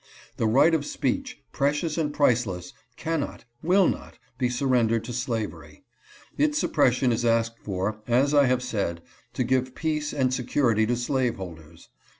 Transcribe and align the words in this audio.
The 0.37 0.47
right 0.47 0.73
of 0.73 0.83
speech, 0.83 1.43
precious 1.51 1.95
and 1.95 2.11
priceless, 2.11 2.73
cannot— 2.97 3.45
will 3.71 3.87
not— 3.87 4.17
be 4.39 4.49
surrendered 4.49 5.03
to 5.03 5.13
slavery. 5.13 5.83
Its 6.39 6.57
sup 6.57 6.73
pression 6.73 7.11
is 7.11 7.23
asked 7.23 7.59
for, 7.59 8.01
as 8.07 8.33
I 8.33 8.45
have 8.45 8.63
said, 8.63 9.03
to 9.33 9.43
give 9.43 9.75
peace 9.75 10.11
and 10.11 10.33
security 10.33 10.87
to 10.87 10.95
slaveholders. 10.95 11.89